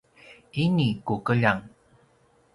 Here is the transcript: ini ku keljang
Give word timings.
ini 0.63 0.87
ku 1.05 1.15
keljang 1.25 1.61